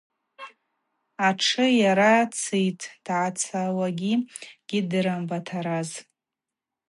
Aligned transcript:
Атшы 1.27 1.65
йара 1.81 2.13
цитӏ, 2.37 2.83
дъацауагьи 3.05 4.13
гьидырам 4.67 5.23
Батараз. 5.29 5.89